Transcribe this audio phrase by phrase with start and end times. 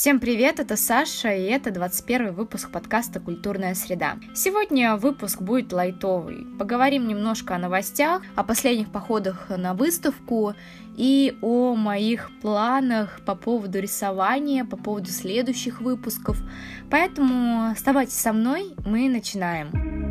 [0.00, 4.16] Всем привет, это Саша, и это 21 выпуск подкаста «Культурная среда».
[4.34, 6.46] Сегодня выпуск будет лайтовый.
[6.58, 10.54] Поговорим немножко о новостях, о последних походах на выставку
[10.96, 16.38] и о моих планах по поводу рисования, по поводу следующих выпусков.
[16.90, 20.09] Поэтому оставайтесь со мной, мы начинаем.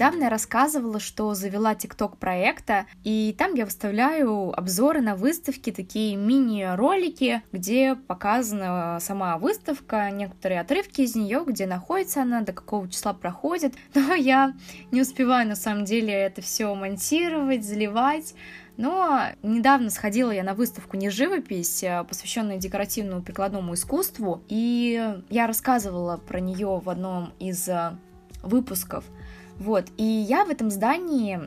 [0.00, 6.16] Недавно я рассказывала, что завела TikTok проекта, и там я выставляю обзоры на выставки, такие
[6.16, 13.12] мини-ролики, где показана сама выставка, некоторые отрывки из нее, где находится она, до какого числа
[13.12, 13.74] проходит.
[13.94, 14.54] Но я
[14.90, 18.34] не успеваю на самом деле это все монтировать, заливать.
[18.78, 25.46] Но недавно сходила я на выставку «Не живопись», э, посвященную декоративному прикладному искусству, и я
[25.46, 27.98] рассказывала про нее в одном из э,
[28.42, 29.04] выпусков.
[29.60, 31.38] Вот, и я в этом здании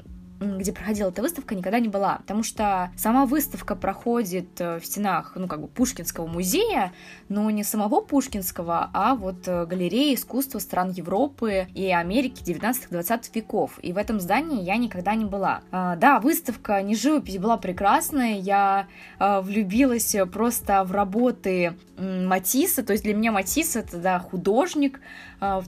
[0.44, 5.34] где проходила эта выставка, никогда не была, потому что сама выставка проходит э, в стенах,
[5.36, 6.92] ну, как бы, Пушкинского музея,
[7.30, 13.80] но не самого Пушкинского, а вот э, галереи искусства стран Европы и Америки 19-20 веков,
[13.82, 15.62] и в этом здании я никогда не была.
[15.72, 18.88] А, да, выставка «Не живопись» была прекрасная, я
[19.20, 25.00] а, влюбилась просто в работы Матисса, то есть для меня Матисс это, да, художник,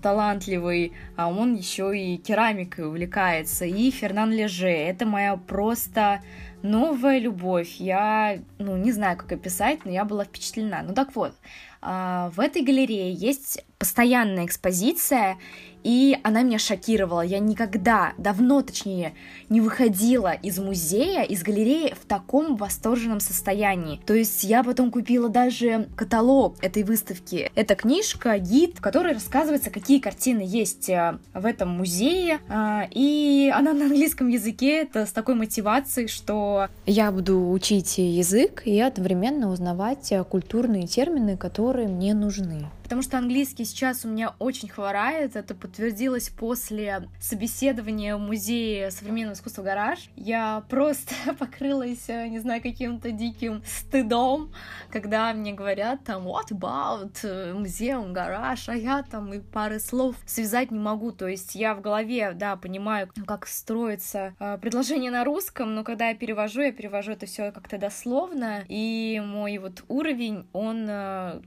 [0.01, 6.21] талантливый, а он еще и керамикой увлекается, и Фернан Леже, это моя просто
[6.61, 10.83] новая любовь, я, ну, не знаю, как описать, но я была впечатлена.
[10.83, 11.33] Ну так вот,
[11.81, 15.37] а, в этой галерее есть постоянная экспозиция,
[15.83, 17.21] и она меня шокировала.
[17.21, 19.13] Я никогда, давно точнее,
[19.49, 24.01] не выходила из музея, из галереи в таком восторженном состоянии.
[24.07, 27.51] То есть я потом купила даже каталог этой выставки.
[27.53, 32.39] Это книжка, гид, в которой рассказывается, какие картины есть э, в этом музее.
[32.49, 38.63] А, и она на английском языке, это с такой мотивацией, что я буду учить язык
[38.65, 44.35] и одновременно узнавать э, культурные термины, которые мне нужны потому что английский сейчас у меня
[44.37, 45.35] очень хворает.
[45.35, 50.07] Это подтвердилось после собеседования в Музее современного искусства «Гараж».
[50.15, 54.53] Я просто покрылась, э, не знаю, каким-то диким стыдом,
[54.91, 60.15] когда мне говорят там «What about э, музеум «Гараж», а я там и пары слов
[60.27, 61.11] связать не могу.
[61.11, 66.09] То есть я в голове, да, понимаю, как строится э, предложение на русском, но когда
[66.09, 70.85] я перевожу, я перевожу это все как-то дословно, и мой вот уровень, он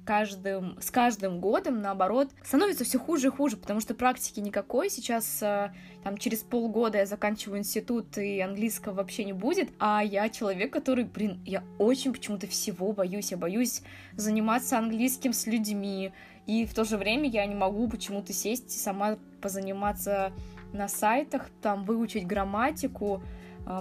[0.05, 4.91] каждым, с каждым каждым годом, наоборот, становится все хуже и хуже, потому что практики никакой.
[4.91, 5.72] Сейчас, э,
[6.03, 9.69] там, через полгода я заканчиваю институт, и английского вообще не будет.
[9.78, 13.31] А я человек, который, блин, я очень почему-то всего боюсь.
[13.31, 13.83] Я боюсь
[14.17, 16.12] заниматься английским с людьми.
[16.47, 20.33] И в то же время я не могу почему-то сесть и сама позаниматься
[20.72, 23.22] на сайтах, там, выучить грамматику,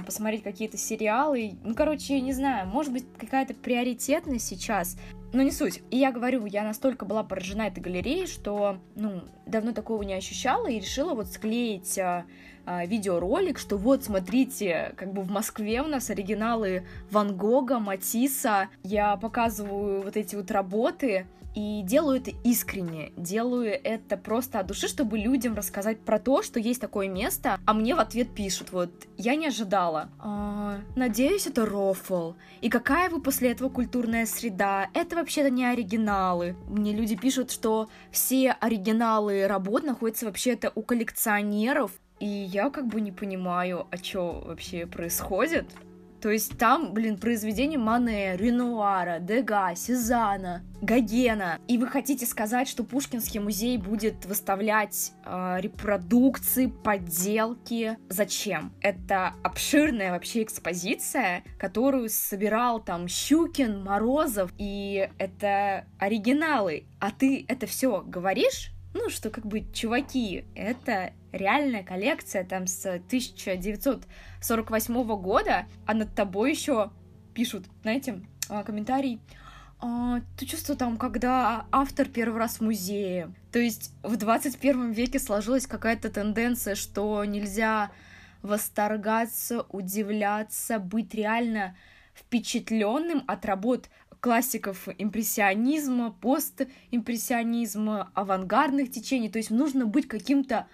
[0.06, 1.58] посмотреть какие-то сериалы.
[1.64, 4.98] Ну, короче, я не знаю, может быть, какая-то приоритетность сейчас
[5.34, 5.82] но не суть.
[5.92, 10.68] И я говорю, я настолько была поражена этой галереей, что, ну, давно такого не ощущала
[10.68, 12.26] и решила вот склеить а,
[12.66, 18.70] а, видеоролик, что вот, смотрите, как бы в Москве у нас оригиналы Ван Гога, Матисса.
[18.84, 24.88] Я показываю вот эти вот работы, и делаю это искренне, делаю это просто от души,
[24.88, 28.92] чтобы людям рассказать про то, что есть такое место, а мне в ответ пишут, вот,
[29.18, 30.10] я не ожидала.
[30.20, 32.34] А, надеюсь, это рофл.
[32.62, 34.90] И какая вы после этого культурная среда?
[34.94, 36.56] Это вообще-то не оригиналы.
[36.68, 43.00] Мне люди пишут, что все оригиналы работ находятся вообще-то у коллекционеров, и я как бы
[43.00, 45.66] не понимаю, а что вообще происходит.
[46.28, 51.58] То есть там, блин, произведения Мане, Ренуара, Дега, Сезана, Гогена.
[51.70, 57.98] И вы хотите сказать, что Пушкинский музей будет выставлять э, репродукции, подделки?
[58.10, 58.74] Зачем?
[58.82, 66.88] Это обширная вообще экспозиция, которую собирал там Щукин, Морозов, и это оригиналы.
[67.00, 68.74] А ты это все говоришь?
[68.98, 76.52] ну, что как бы, чуваки, это реальная коллекция там с 1948 года, а над тобой
[76.52, 76.92] еще
[77.34, 79.22] пишут, знаете, а, комментарий,
[79.80, 83.34] а, ты чувство там, когда автор первый раз в музее.
[83.52, 87.92] То есть в 21 веке сложилась какая-то тенденция, что нельзя
[88.42, 91.76] восторгаться, удивляться, быть реально
[92.16, 93.90] впечатленным от работ
[94.20, 99.30] классиков импрессионизма, постимпрессионизма, авангардных течений.
[99.30, 100.66] То есть нужно быть каким-то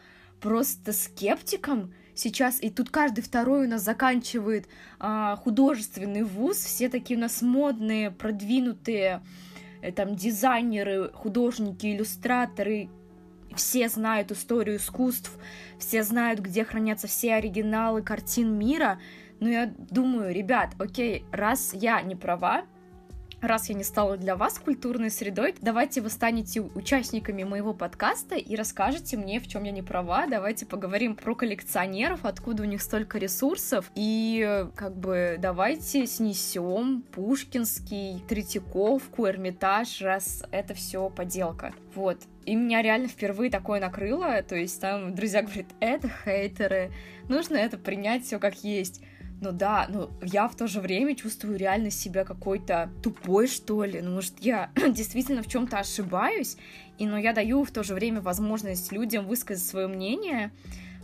[0.44, 2.62] просто скептиком сейчас.
[2.62, 4.68] И тут каждый второй у нас заканчивает
[5.00, 6.57] а, художественный вуз.
[6.57, 9.24] Все такие у нас модные, продвинутые
[9.81, 12.90] э, там дизайнеры, художники, иллюстраторы,
[13.56, 15.31] все знают историю искусств,
[15.80, 19.00] все знают, где хранятся все оригиналы картин мира,
[19.40, 22.66] Но я думаю, ребят, окей, раз я не права,
[23.44, 28.56] раз я не стала для вас культурной средой, давайте вы станете участниками моего подкаста и
[28.56, 30.28] расскажете мне, в чем я не права.
[30.28, 33.92] Давайте поговорим про коллекционеров, откуда у них столько ресурсов.
[33.95, 41.74] И как бы давайте снесем Пушкинский, Третьяковку, Эрмитаж, раз это все поделка.
[41.95, 42.19] Вот.
[42.45, 46.92] И меня реально впервые такое накрыло, то есть там друзья говорят, это хейтеры,
[47.30, 49.01] нужно это принять все как есть.
[49.44, 54.00] Ну да, ну я в то же время чувствую реально себя какой-то тупой, что ли.
[54.00, 56.56] Ну, может, я действительно в чем-то ошибаюсь,
[56.98, 60.54] и но я даю в то же время возможность людям высказать свое мнение.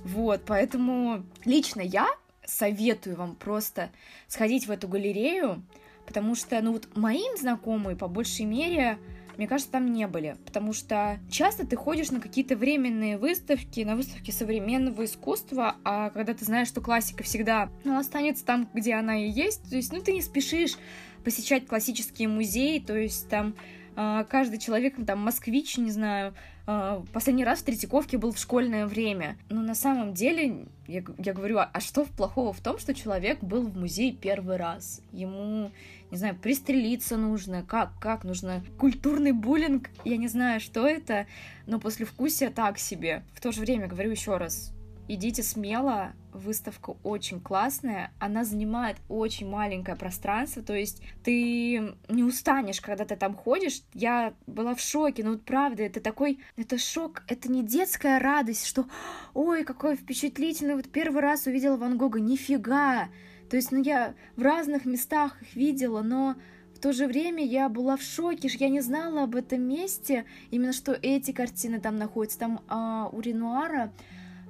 [0.06, 2.08] Вот, поэтому лично я
[2.46, 3.90] советую вам просто
[4.30, 5.62] сходить в эту галерею,
[6.08, 9.00] потому что, ну вот, моим знакомые, по большей мере,
[9.40, 13.96] мне кажется, там не были, потому что часто ты ходишь на какие-то временные выставки, на
[13.96, 19.18] выставки современного искусства, а когда ты знаешь, что классика всегда ну, останется там, где она
[19.18, 20.78] и есть, то есть, ну, ты не спешишь
[21.24, 23.56] посещать классические музеи, то есть там
[23.96, 26.34] а, каждый человек, там, москвич, не знаю,
[26.68, 29.38] а, последний раз в Третьяковке был в школьное время.
[29.50, 33.42] Но на самом деле, я, я говорю, а, а что плохого в том, что человек
[33.42, 35.02] был в музее первый раз?
[35.12, 35.72] Ему,
[36.12, 41.28] не знаю, пристрелиться нужно, как, как нужно, культурный буллинг, я не знаю, что это,
[41.68, 43.24] но после вкусия так себе.
[43.34, 44.74] В то же время, говорю еще раз,
[45.08, 52.80] идите смело, выставка очень классная, она занимает очень маленькое пространство, то есть ты не устанешь,
[52.80, 53.82] когда ты там ходишь.
[53.94, 58.66] Я была в шоке, ну вот правда, это такой, это шок, это не детская радость,
[58.66, 58.86] что,
[59.34, 63.10] ой, какой впечатлительный, вот первый раз увидела Ван Гога, нифига.
[63.50, 66.36] То есть, ну я в разных местах их видела, но
[66.76, 70.72] в то же время я была в шоке, я не знала об этом месте, именно
[70.72, 72.40] что эти картины там находятся.
[72.40, 73.92] Там а, у Ренуара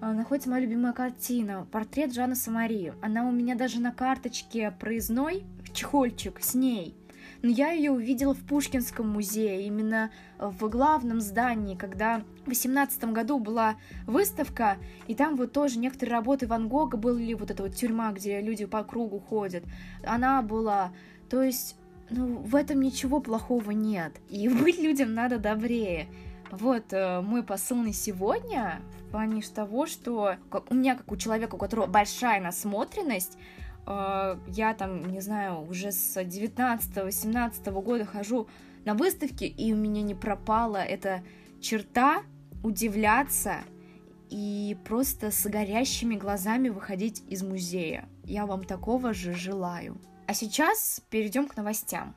[0.01, 2.93] а, находится моя любимая картина «Портрет Жанна Самари».
[3.01, 5.43] Она у меня даже на карточке проездной,
[5.73, 6.98] чехольчик с ней.
[7.41, 13.39] Но я ее увидела в Пушкинском музее, именно в главном здании, когда в 18 году
[13.39, 13.75] была
[14.05, 14.77] выставка,
[15.07, 18.65] и там вот тоже некоторые работы Ван Гога были, вот эта вот тюрьма, где люди
[18.65, 19.63] по кругу ходят,
[20.03, 20.91] она была.
[21.29, 21.77] То есть,
[22.09, 24.19] ну, в этом ничего плохого нет.
[24.29, 26.07] И быть людям надо добрее.
[26.51, 30.35] Вот э, мой посыл на сегодня в плане того, что
[30.69, 33.37] у меня, как у человека, у которого большая насмотренность,
[33.89, 38.47] я там, не знаю, уже с 19-18 года хожу
[38.85, 41.23] на выставки, и у меня не пропала эта
[41.59, 42.23] черта
[42.63, 43.57] удивляться
[44.29, 48.07] и просто с горящими глазами выходить из музея.
[48.23, 49.97] Я вам такого же желаю.
[50.27, 52.15] А сейчас перейдем к новостям.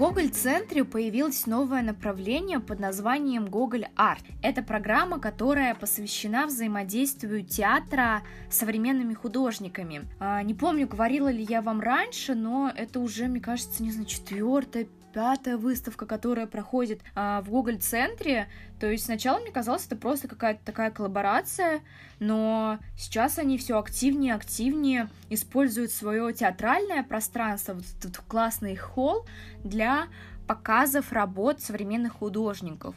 [0.00, 4.24] Гоголь-центре появилось новое направление под названием Гоголь Арт.
[4.40, 10.08] Это программа, которая посвящена взаимодействию театра с современными художниками.
[10.18, 14.06] А, не помню, говорила ли я вам раньше, но это уже, мне кажется, не знаю,
[14.06, 18.48] четвертая, пятая выставка, которая проходит а, в Google центре
[18.78, 21.80] То есть сначала мне казалось, это просто какая-то такая коллаборация,
[22.18, 29.26] но сейчас они все активнее активнее используют свое театральное пространство, вот этот классный холл
[29.64, 30.06] для
[30.46, 32.94] показов работ современных художников.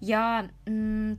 [0.00, 0.48] Я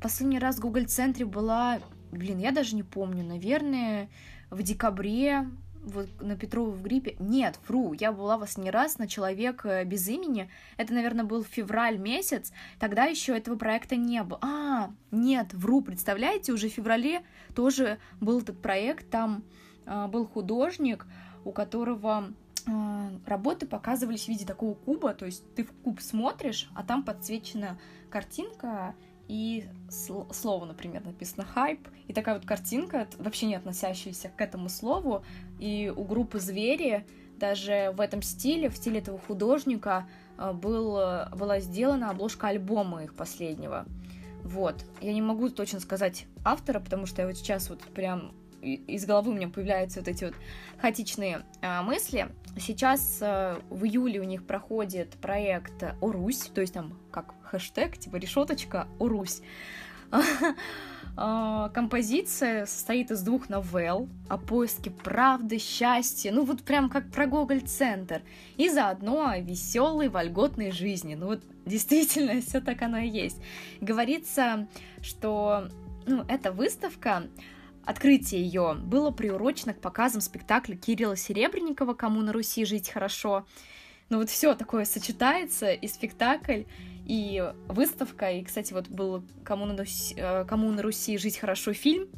[0.02, 1.80] последний раз в Google центре была,
[2.12, 4.10] блин, я даже не помню, наверное,
[4.50, 5.48] в декабре
[5.88, 7.16] вот на Петрову в гриппе.
[7.20, 10.50] Нет, вру, я была вас не раз на «Человек э, без имени».
[10.78, 12.52] Это, наверное, был февраль месяц.
[12.80, 14.40] Тогда еще этого проекта не было.
[14.42, 17.24] А, нет, вру, представляете, уже в феврале
[17.56, 19.10] тоже был этот проект.
[19.10, 19.44] Там
[19.86, 21.06] э, был художник,
[21.46, 22.34] у которого
[22.66, 27.04] э, работы показывались в виде такого куба, то есть ты в куб смотришь, а там
[27.04, 27.80] подсвечена
[28.10, 28.96] картинка,
[29.28, 35.24] и слово, например, написано «хайп», и такая вот картинка, вообще не относящаяся к этому слову,
[35.60, 37.06] и у группы «Звери»
[37.38, 40.08] даже в этом стиле, в стиле этого художника
[40.38, 41.00] э, был,
[41.36, 43.86] была сделана обложка альбома их последнего.
[44.44, 44.86] Вот.
[45.02, 48.32] Я не могу точно сказать автора, потому что я вот сейчас вот прям
[48.76, 50.34] из головы у меня появляются вот эти вот
[50.80, 52.30] хаотичные а, мысли.
[52.60, 58.18] Сейчас а, в июле у них проходит проект «Орусь», то есть там как хэштег, типа
[58.18, 59.42] решеточка «Орусь».
[61.20, 67.26] А, композиция состоит из двух новелл о поиске правды, счастья, ну вот прям как про
[67.26, 68.22] Гоголь-центр,
[68.56, 71.16] и заодно о веселой, вольготной жизни.
[71.16, 73.42] Ну вот действительно все так оно и есть.
[73.82, 74.68] Говорится,
[75.02, 75.70] что
[76.06, 77.24] ну, эта выставка
[77.88, 83.46] Открытие ее было приурочено к показам спектакля Кирилла Серебренникова «Кому на Руси жить хорошо».
[84.10, 86.64] Ну вот все такое сочетается, и спектакль,
[87.06, 91.72] и выставка, и, кстати, вот был «Кому на Руси, э, Кому на Руси жить хорошо»
[91.72, 92.10] фильм,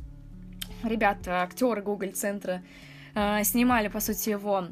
[0.84, 2.64] ребята, актеры Google центра
[3.14, 4.70] э, снимали, по сути, его.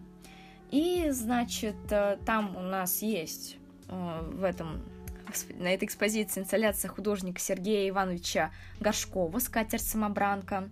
[0.71, 4.81] И, значит, э, там у нас есть в этом
[5.59, 10.69] на этой экспозиции инсталляция художника Сергея Ивановича Горшкова «Скатерть-самобранка».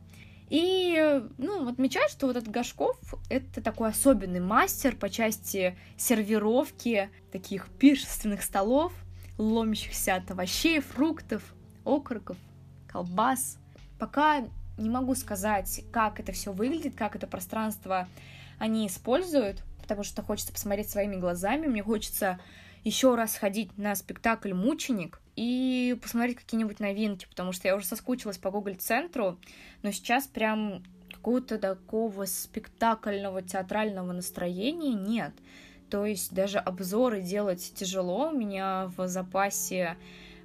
[0.49, 2.97] И, ну, отмечаю, что вот этот Горшков—
[3.29, 8.93] это такой особенный мастер по части сервировки таких пиршественных столов,
[9.37, 12.37] ломящихся от овощей, фруктов, окороков,
[12.87, 13.57] колбас.
[13.97, 14.47] Пока
[14.77, 18.07] не могу сказать, как это все выглядит, как это пространство
[18.59, 22.39] они используют, потому что хочется посмотреть своими глазами, мне хочется
[22.83, 28.37] еще раз ходить на спектакль «Мученик» и посмотреть какие-нибудь новинки, потому что я уже соскучилась
[28.37, 29.37] по Google-центру,
[29.83, 35.33] но сейчас прям какого-то такого спектакльного театрального настроения нет.
[35.89, 38.29] То есть даже обзоры делать тяжело.
[38.29, 39.97] У меня в запасе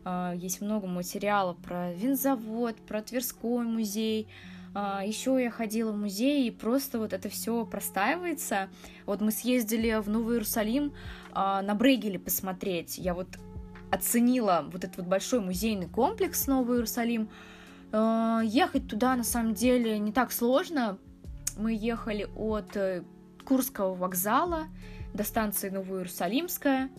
[0.04, 4.28] э, есть много материала про винзавод, про Тверской музей,
[4.72, 8.68] а, Еще я ходила в музей, и просто вот это все простаивается.
[9.04, 10.92] Вот мы съездили в Новый Иерусалим
[11.32, 12.96] а, на Брейгеле посмотреть.
[12.96, 13.26] Я вот
[13.90, 17.28] оценила вот этот вот большой музейный комплекс Новый Иерусалим.
[17.92, 20.98] А, ехать туда на самом деле не так сложно.
[21.56, 23.02] Мы ехали от э,
[23.44, 24.68] Курского вокзала
[25.12, 26.90] до станции Новоиерусалимская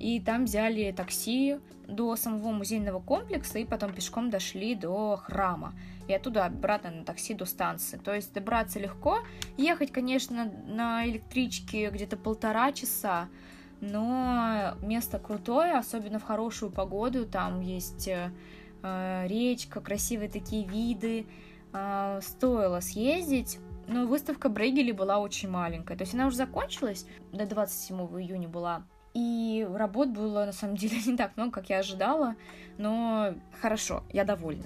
[0.00, 5.74] и там взяли такси до самого музейного комплекса, и потом пешком дошли до храма,
[6.08, 7.98] и оттуда обратно на такси до станции.
[7.98, 9.18] То есть добраться легко,
[9.58, 13.28] ехать, конечно, на электричке где-то полтора часа,
[13.80, 21.26] но место крутое, особенно в хорошую погоду, там есть э, речка, красивые такие виды,
[21.72, 23.58] э, стоило съездить.
[23.86, 28.84] Но выставка Брейгели была очень маленькая, то есть она уже закончилась, до 27 июня была,
[29.14, 32.36] и работ было, на самом деле, не так много, как я ожидала,
[32.78, 34.64] но хорошо, я довольна.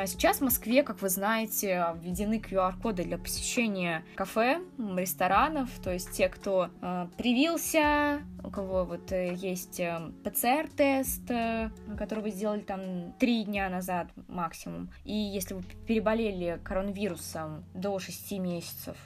[0.00, 6.12] А, сейчас в Москве, как вы знаете, введены QR-коды для посещения кафе, ресторанов, то есть
[6.12, 12.60] те, кто э, привился, у кого вот э, есть э, ПЦР-тест, э, который вы сделали
[12.60, 18.96] там три дня назад максимум, и если вы переболели коронавирусом до 6 месяцев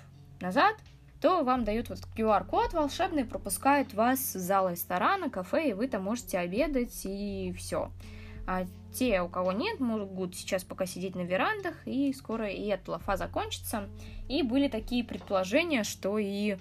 [0.40, 0.76] назад,
[1.20, 6.04] то вам дают вот QR-код волшебный, пропускают вас в зал ресторана, кафе, и вы там
[6.04, 7.90] можете обедать, и все.
[8.46, 12.92] А те, у кого нет, могут сейчас пока сидеть на верандах, и скоро и эта
[12.92, 13.88] лафа закончится.
[14.28, 16.56] И были такие предположения, что и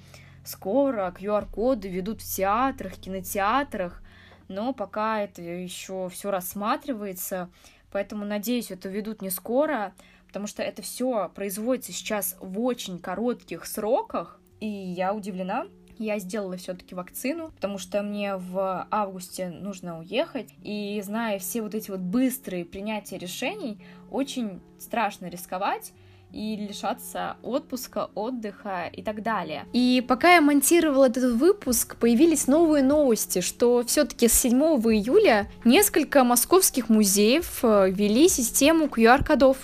[0.45, 4.01] скоро QR-коды ведут в театрах, кинотеатрах,
[4.47, 7.49] но пока это еще все рассматривается,
[7.91, 9.93] поэтому, надеюсь, это ведут не скоро,
[10.27, 15.67] потому что это все производится сейчас в очень коротких сроках, и я удивлена,
[16.03, 20.49] я сделала все-таки вакцину, потому что мне в августе нужно уехать.
[20.63, 23.79] И зная все вот эти вот быстрые принятия решений,
[24.11, 25.93] очень страшно рисковать
[26.33, 29.65] и лишаться отпуска, отдыха и так далее.
[29.71, 36.23] И пока я монтировала этот выпуск, появились новые новости, что все-таки с 7 июля несколько
[36.23, 39.57] московских музеев э, ввели систему QR-кодов.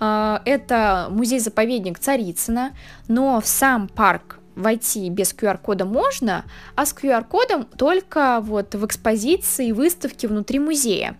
[0.00, 2.72] А, это музей-заповедник Царицына,
[3.06, 6.44] но в сам парк войти без QR-кода можно,
[6.74, 11.16] а с QR-кодом только вот в экспозиции и выставке внутри музея.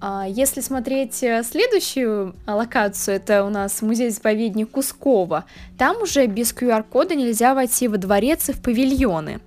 [0.00, 5.44] А, если смотреть э, следующую локацию, это у нас музей-заповедник Кускова,
[5.78, 9.40] там уже без QR-кода нельзя войти во дворец и в павильоны.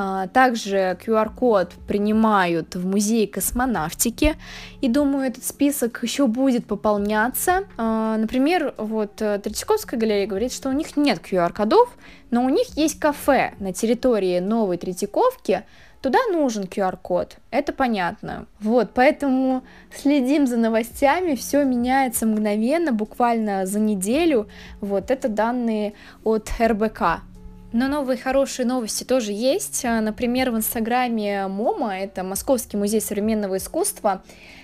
[0.00, 4.36] А, также QR-код принимают в музее космонавтики,
[4.80, 7.64] и думаю, этот список еще будет пополняться.
[7.76, 11.88] А, например, вот э, Третьяковская галерея говорит, что у них нет QR-кодов,
[12.30, 15.64] но у них есть кафе на территории Новой Третьяковки,
[16.00, 18.46] Туда нужен QR-код, это понятно.
[18.60, 24.48] Вот, поэтому следим за новостями, все меняется мгновенно, буквально за неделю.
[24.80, 27.22] Вот, это данные от РБК.
[27.72, 29.84] Но новые хорошие новости тоже есть.
[29.84, 34.22] А, например, в инстаграме MMOMA, это Московский музей современного искусства,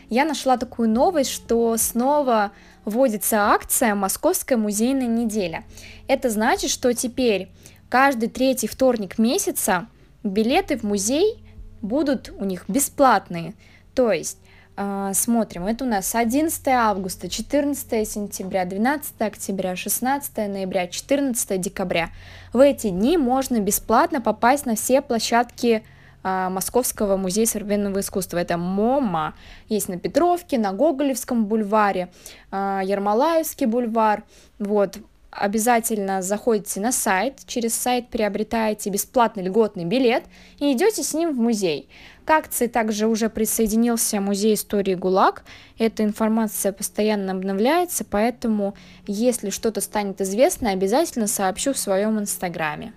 [0.08, 2.52] я нашла такую новость, что снова
[2.84, 5.64] вводится акция «Московская музейная неделя».
[6.08, 7.50] Это значит, что теперь
[7.88, 9.86] каждый третий вторник месяца
[10.22, 11.44] билеты в музей
[11.82, 13.54] будут у них бесплатные.
[13.94, 14.38] То есть
[14.76, 22.10] смотрим, это у нас 11 августа, 14 сентября, 12 октября, 16 ноября, 14 декабря.
[22.52, 25.84] В эти дни можно бесплатно попасть на все площадки
[26.26, 28.38] а, Московского музея современного искусства.
[28.38, 29.34] Это МОМА,
[29.68, 32.08] есть на Петровке, на Гоголевском бульваре,
[32.50, 34.24] а, Ермолаевский бульвар.
[34.58, 34.96] Вот.
[35.30, 40.22] обязательно заходите на сайт, через сайт приобретаете бесплатный льготный билет
[40.60, 41.90] и идете с ним в музей.
[42.24, 45.44] К акции также уже присоединился Музей истории ГУЛАГ.
[45.78, 48.74] Эта информация постоянно обновляется, поэтому,
[49.06, 52.94] если что-то станет известно, обязательно сообщу в своем инстаграме.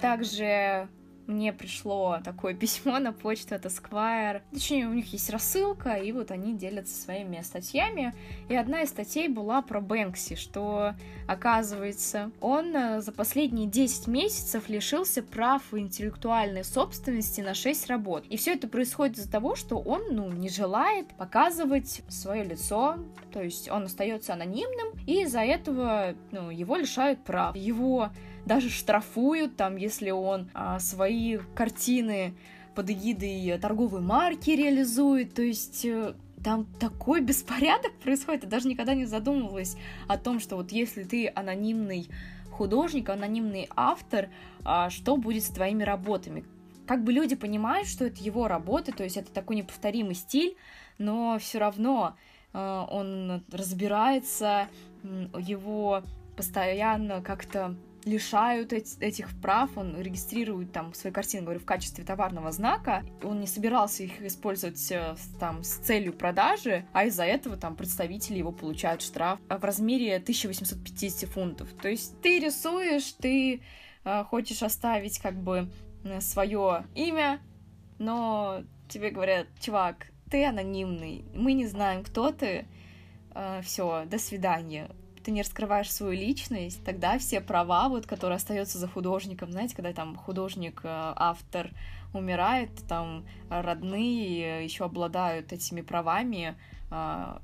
[0.00, 0.88] Также
[1.32, 4.42] мне пришло такое письмо на почту от Esquire.
[4.52, 8.14] Точнее, у них есть рассылка, и вот они делятся своими статьями.
[8.48, 10.94] И одна из статей была про Бэнкси, что,
[11.26, 18.24] оказывается, он э, за последние 10 месяцев лишился прав интеллектуальной собственности на 6 работ.
[18.28, 22.96] И все это происходит из-за того, что он, ну, не желает показывать свое лицо,
[23.32, 27.56] то есть он остается анонимным, и из-за этого, ну, его лишают прав.
[27.56, 28.10] Его
[28.46, 32.34] даже штрафуют, там, если он а, свои картины
[32.74, 38.94] под эгидой торговой марки реализует, то есть э, там такой беспорядок происходит, я даже никогда
[38.94, 39.76] не задумывалась
[40.08, 42.08] о том, что вот если ты анонимный
[42.50, 44.28] художник, анонимный автор,
[44.64, 46.44] а, что будет с твоими работами?
[46.86, 50.56] Как бы люди понимают, что это его работа, то есть это такой неповторимый стиль,
[50.98, 52.16] но все равно
[52.52, 54.68] э, он разбирается,
[55.02, 56.02] его
[56.36, 63.04] постоянно как-то лишают этих прав, он регистрирует там свои картины, говорю, в качестве товарного знака,
[63.22, 68.38] он не собирался их использовать э, там с целью продажи, а из-за этого там представители
[68.38, 71.68] его получают штраф в размере 1850 фунтов.
[71.80, 73.62] То есть ты рисуешь, ты
[74.04, 75.70] э, хочешь оставить как бы
[76.04, 77.40] э, свое имя,
[77.98, 82.66] но тебе говорят, чувак, ты анонимный, мы не знаем, кто ты,
[83.34, 84.90] э, все, до свидания
[85.22, 89.92] ты не раскрываешь свою личность, тогда все права, вот, которые остаются за художником, знаете, когда
[89.92, 91.70] там художник, э, автор
[92.12, 96.56] умирает, там родные еще обладают этими правами
[96.90, 97.38] э,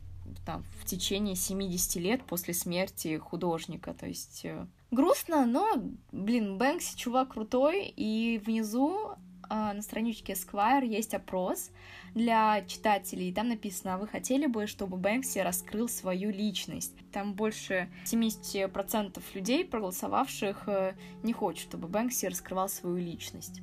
[0.45, 5.67] там, в течение 70 лет после смерти художника, то есть э, грустно, но,
[6.13, 9.17] блин, Бэнкси чувак крутой, и внизу
[9.49, 11.71] на страничке Esquire есть опрос,
[12.15, 13.33] для читателей.
[13.33, 16.95] Там написано, а вы хотели бы, чтобы Бэнкси раскрыл свою личность?
[17.13, 23.61] Там больше 70% людей, проголосовавших, э, не хочет, чтобы Бэнкси раскрывал свою личность.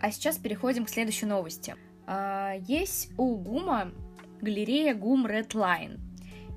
[0.00, 1.74] А сейчас переходим к следующей новости.
[2.06, 3.92] А, есть у ГУМа
[4.40, 5.98] галерея ГУМ Red Line.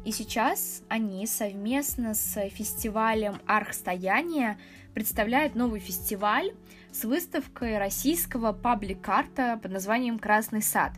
[0.04, 4.58] И сейчас они совместно с фестивалем Архстояние
[4.94, 6.54] представляют новый фестиваль,
[6.92, 10.92] с выставкой российского паблик-арта под названием «Красный сад».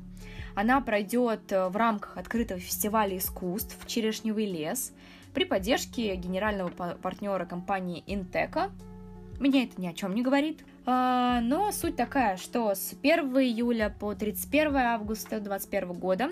[0.55, 4.93] Она пройдет э, в рамках открытого фестиваля искусств «Черешневый лес»
[5.33, 8.71] при поддержке генерального партнера компании Интека.
[9.39, 10.63] Меня это ни о чем не говорит.
[10.85, 16.29] А, но суть такая, что с 1 июля по 31 августа 2021 года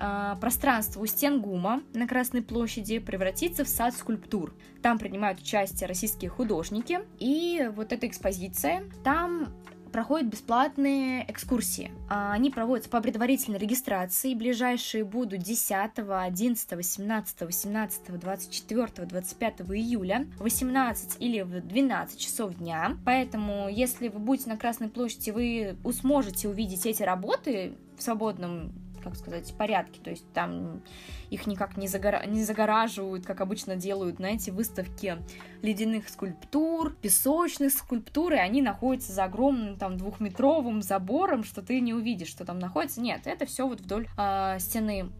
[0.00, 4.54] а, пространство у стен ГУМа на Красной площади превратится в сад скульптур.
[4.82, 9.52] Там принимают участие российские художники, и вот эта экспозиция, там
[9.90, 11.90] проходят бесплатные экскурсии.
[12.08, 14.34] А, они проводятся по предварительной регистрации.
[14.34, 22.54] Ближайшие будут 10, 11, 18, 18, 24, 25 июля в 18 или в 12 часов
[22.54, 22.96] дня.
[23.04, 29.16] Поэтому, если вы будете на Красной площади, вы сможете увидеть эти работы в свободном как
[29.16, 30.82] сказать, порядке, то есть там
[31.30, 32.24] их никак не, загора...
[32.26, 35.18] не загораживают, как обычно делают на эти выставки
[35.62, 41.94] ледяных скульптур, песочных скульптур, и они находятся за огромным там двухметровым забором, что ты не
[41.94, 43.00] увидишь, что там находится.
[43.00, 45.10] Нет, это все вот вдоль э, стены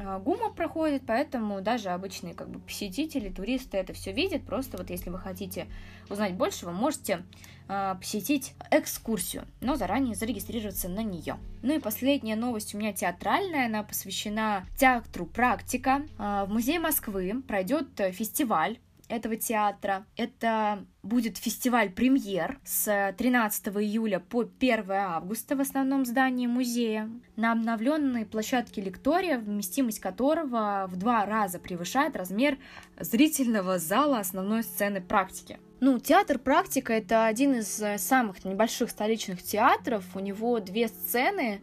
[0.00, 4.44] ГУМа проходит, поэтому даже обычные как бы посетители, туристы это все видят.
[4.44, 5.66] Просто вот если вы хотите
[6.08, 7.24] узнать больше, вы можете
[7.68, 11.36] э, посетить экскурсию, но заранее зарегистрироваться на нее.
[11.62, 16.02] Ну и последняя новость у меня театральная, она посвящена театру «Практика».
[16.18, 18.78] Э, в Музее Москвы пройдет фестиваль
[19.10, 20.06] этого театра.
[20.16, 27.10] Это будет фестиваль премьер с 13 июля по 1 августа в основном здании музея.
[27.36, 32.58] На обновленной площадке лектория, вместимость которого в два раза превышает размер
[32.98, 35.58] зрительного зала основной сцены практики.
[35.80, 40.04] Ну, театр «Практика»— это один из самых небольших столичных театров.
[40.14, 41.62] У него две сцены,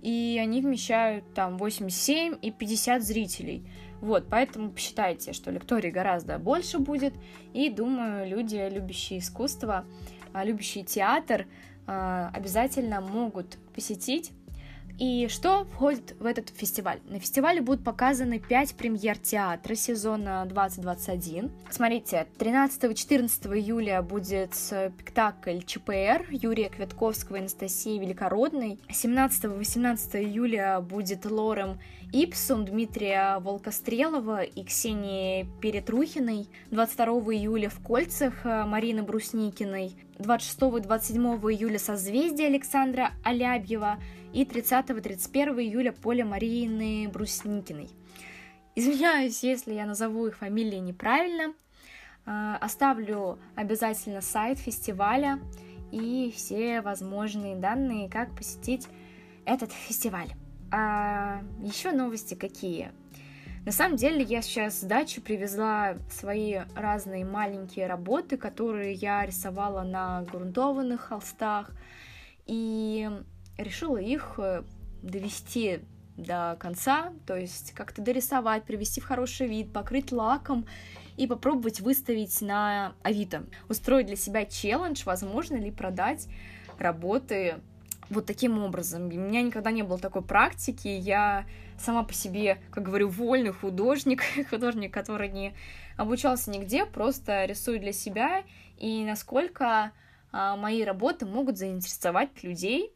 [0.00, 3.70] и они вмещают там 87 и 50 зрителей.
[4.00, 7.14] Вот, поэтому посчитайте, что лекторий гораздо больше будет,
[7.52, 9.84] и думаю, люди, любящие искусство,
[10.32, 11.46] а, любящие театр,
[11.86, 14.32] а, обязательно могут посетить.
[14.98, 16.98] И что входит в этот фестиваль?
[17.04, 21.52] На фестивале будут показаны 5 премьер театра сезона 2021.
[21.70, 28.80] Смотрите, 13-14 июля будет спектакль ЧПР Юрия Квятковского и Анастасии Великородной.
[28.88, 31.78] 17-18 июля будет Лорем
[32.10, 36.48] Ипсум Дмитрия Волкострелова и Ксении Перетрухиной.
[36.70, 39.92] 22 июля в Кольцах Марины Брусникиной.
[40.18, 43.98] 26 и 27 июля «Созвездие» Александра Алябьева
[44.32, 47.90] и 30-31 июля «Поле Марины Брусникиной».
[48.74, 51.52] Извиняюсь, если я назову их фамилии неправильно.
[52.24, 55.40] А, оставлю обязательно сайт фестиваля
[55.92, 58.88] и все возможные данные, как посетить
[59.44, 60.32] этот фестиваль.
[60.70, 62.92] А еще новости какие?
[63.64, 69.82] На самом деле я сейчас с дачи привезла свои разные маленькие работы, которые я рисовала
[69.82, 71.70] на грунтованных холстах,
[72.46, 73.10] и
[73.58, 74.62] решила их э,
[75.02, 75.80] довести
[76.16, 80.66] до конца, то есть как-то дорисовать, привести в хороший вид, покрыть лаком
[81.16, 83.44] и попробовать выставить на Авито.
[83.68, 86.26] Устроить для себя челлендж, возможно ли продать
[86.78, 87.56] работы
[88.10, 89.06] вот таким образом.
[89.06, 91.44] У меня никогда не было такой практики, я
[91.78, 95.54] сама по себе, как говорю, вольный художник, художник, который не
[95.96, 98.44] обучался нигде, просто рисую для себя,
[98.78, 99.92] и насколько
[100.32, 102.92] а, мои работы могут заинтересовать людей,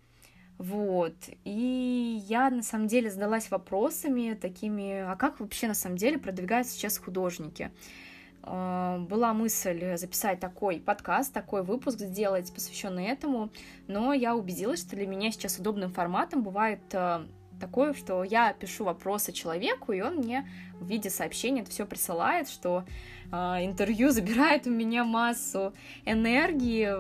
[0.58, 1.16] вот.
[1.44, 6.74] И я на самом деле задалась вопросами такими, а как вообще на самом деле продвигаются
[6.74, 7.72] сейчас художники?
[8.42, 13.50] А, была мысль записать такой подкаст, такой выпуск сделать, посвященный этому,
[13.86, 17.26] но я убедилась, что для меня сейчас удобным форматом бывает а,
[17.60, 20.48] такое, что я пишу вопросы человеку, и он мне
[20.80, 22.84] в виде сообщения это все присылает, что
[23.30, 25.72] э, интервью забирает у меня массу
[26.04, 26.90] энергии.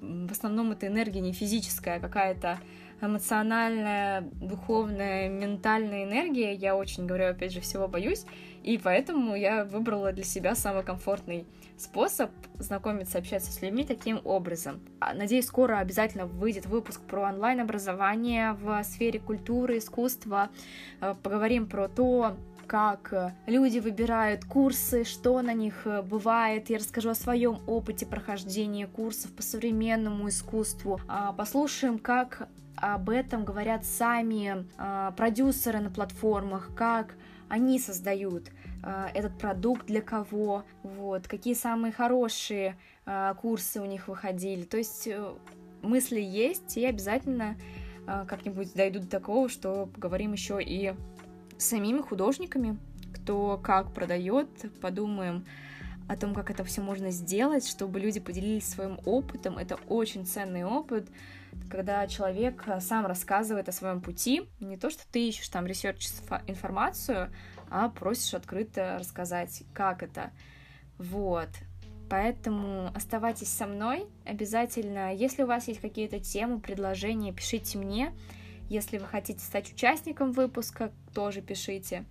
[0.00, 2.58] В основном это энергия не физическая, а какая-то
[3.00, 6.54] эмоциональная, духовная, ментальная энергия.
[6.54, 8.24] Я очень, говорю, опять же, всего боюсь.
[8.62, 11.46] И поэтому я выбрала для себя самый комфортный
[11.76, 14.80] способ знакомиться, общаться с людьми таким образом.
[15.00, 20.50] А, надеюсь, скоро обязательно выйдет выпуск про онлайн-образование в сфере культуры, искусства.
[21.00, 22.36] Э, поговорим про то,
[22.68, 26.70] как люди выбирают курсы, что на них э, бывает.
[26.70, 31.00] Я расскажу о своем опыте прохождения курсов по современному искусству.
[31.08, 34.66] А, послушаем, как об этом говорят сами
[35.16, 37.14] продюсеры на платформах, как
[37.52, 38.50] они создают
[38.82, 44.62] э, этот продукт для кого, вот, какие самые хорошие э, курсы у них выходили.
[44.62, 45.34] То есть э,
[45.82, 47.58] мысли есть, и обязательно
[48.06, 50.94] э, как-нибудь дойдут до такого, что поговорим еще и
[51.58, 52.78] с самими художниками,
[53.12, 54.48] кто как продает,
[54.80, 55.44] подумаем
[56.12, 59.56] о том, как это все можно сделать, чтобы люди поделились своим опытом.
[59.56, 61.08] Это очень ценный опыт,
[61.70, 66.08] когда человек э, сам рассказывает о своем пути, не то, что ты ищешь там research
[66.46, 67.32] информацию,
[67.70, 70.32] а просишь открыто рассказать, как это.
[70.98, 71.48] Вот.
[72.10, 75.14] Поэтому оставайтесь со мной обязательно.
[75.14, 78.12] Если у вас есть какие-то темы, предложения, пишите мне.
[78.68, 82.04] Если вы хотите стать участником выпуска, тоже пишите.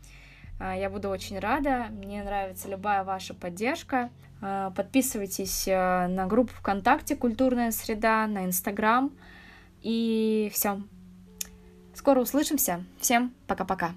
[0.61, 1.87] А, я буду очень рада.
[1.89, 4.11] Мне нравится любая ваша поддержка.
[4.41, 9.11] А, подписывайтесь э, на группу ВКонтакте «Культурная среда», на Инстаграм.
[9.81, 10.81] И все.
[11.95, 12.83] Скоро услышимся.
[12.99, 13.93] Всем пока-пока.